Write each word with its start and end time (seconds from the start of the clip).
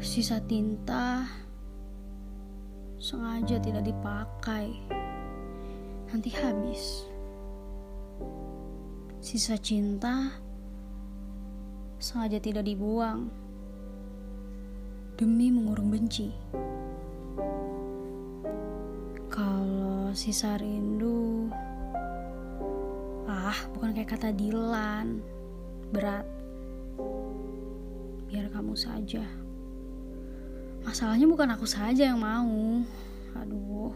Sisa 0.00 0.40
tinta 0.40 1.28
sengaja 2.96 3.60
tidak 3.60 3.84
dipakai, 3.84 4.72
nanti 6.08 6.32
habis. 6.32 7.04
Sisa 9.20 9.60
cinta 9.60 10.32
sengaja 12.00 12.40
tidak 12.40 12.64
dibuang 12.64 13.28
demi 15.20 15.52
mengurung 15.52 15.92
benci. 15.92 16.32
Kalau 19.28 20.16
sisa 20.16 20.56
rindu, 20.56 21.52
ah, 23.26 23.58
bukan 23.74 23.94
kayak 23.94 24.16
kata 24.16 24.30
Dilan, 24.32 25.22
berat. 25.90 26.26
Biar 28.26 28.50
kamu 28.50 28.74
saja. 28.74 29.22
Masalahnya 30.86 31.26
bukan 31.26 31.50
aku 31.50 31.66
saja 31.66 32.14
yang 32.14 32.22
mau. 32.22 32.82
Aduh. 33.42 33.94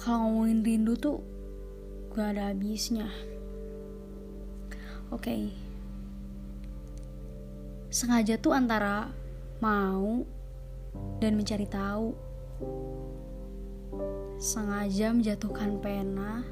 Kalau 0.00 0.28
ngomongin 0.28 0.64
rindu 0.64 0.96
tuh 0.96 1.20
gak 2.12 2.36
ada 2.36 2.52
habisnya. 2.52 3.08
Oke. 5.12 5.28
Okay. 5.28 5.42
Sengaja 7.94 8.34
tuh 8.40 8.50
antara 8.50 9.06
mau 9.62 10.26
dan 11.22 11.38
mencari 11.38 11.68
tahu. 11.68 12.10
Sengaja 14.40 15.14
menjatuhkan 15.14 15.78
pena, 15.78 16.42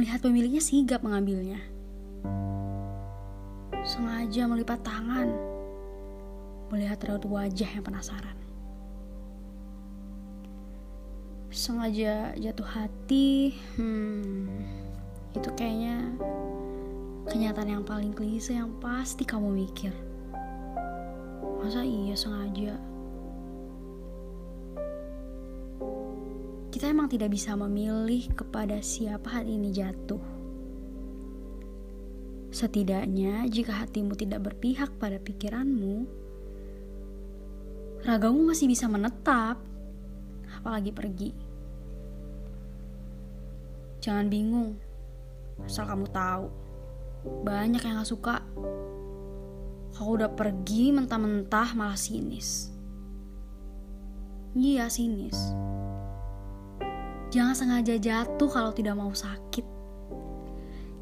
melihat 0.00 0.24
pemiliknya 0.24 0.64
sigap 0.64 1.04
mengambilnya. 1.04 1.60
Sengaja 3.84 4.48
melipat 4.48 4.80
tangan, 4.80 5.28
melihat 6.72 7.04
raut 7.04 7.20
wajah 7.28 7.68
yang 7.68 7.84
penasaran. 7.84 8.32
Sengaja 11.52 12.32
jatuh 12.32 12.64
hati, 12.64 13.52
hmm, 13.76 14.48
itu 15.36 15.52
kayaknya 15.52 16.00
kenyataan 17.28 17.68
yang 17.68 17.84
paling 17.84 18.16
klise 18.16 18.56
yang 18.56 18.72
pasti 18.80 19.28
kamu 19.28 19.52
mikir. 19.52 19.92
Masa 21.60 21.84
iya 21.84 22.16
sengaja? 22.16 22.72
Kita 26.80 26.96
emang 26.96 27.12
tidak 27.12 27.36
bisa 27.36 27.52
memilih 27.60 28.32
kepada 28.32 28.80
siapa 28.80 29.28
hati 29.28 29.52
ini 29.52 29.68
jatuh. 29.68 30.24
Setidaknya, 32.48 33.44
jika 33.52 33.84
hatimu 33.84 34.16
tidak 34.16 34.48
berpihak 34.48 34.88
pada 34.96 35.20
pikiranmu, 35.20 36.08
ragamu 38.00 38.48
masih 38.48 38.64
bisa 38.64 38.88
menetap, 38.88 39.60
apalagi 40.56 40.88
pergi. 40.88 41.36
Jangan 44.00 44.32
bingung, 44.32 44.80
asal 45.60 45.84
kamu 45.84 46.08
tahu, 46.08 46.48
banyak 47.44 47.84
yang 47.84 48.00
gak 48.00 48.08
suka. 48.08 48.40
Kau 50.00 50.16
udah 50.16 50.32
pergi 50.32 50.96
mentah-mentah 50.96 51.76
malah 51.76 52.00
sinis. 52.00 52.72
Iya 54.56 54.88
sinis. 54.88 55.36
Jangan 57.30 57.54
sengaja 57.54 57.94
jatuh 57.94 58.50
kalau 58.50 58.74
tidak 58.74 58.98
mau 58.98 59.14
sakit. 59.14 59.62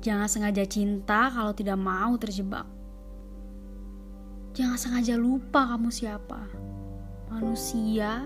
Jangan 0.04 0.28
sengaja 0.28 0.64
cinta 0.68 1.32
kalau 1.32 1.56
tidak 1.56 1.80
mau 1.80 2.14
terjebak. 2.20 2.68
Jangan 4.52 4.76
sengaja 4.76 5.16
lupa 5.16 5.64
kamu 5.74 5.88
siapa 5.88 6.68
manusia, 7.28 8.24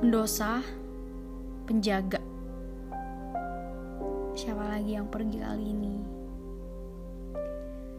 pendosa, 0.00 0.60
penjaga. 1.64 2.20
Siapa 4.36 4.64
lagi 4.64 4.96
yang 4.96 5.08
pergi 5.08 5.38
kali 5.40 5.64
ini? 5.64 5.94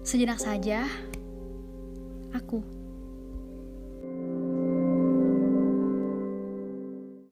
Sejenak 0.02 0.42
saja, 0.42 0.86
aku. 2.34 2.81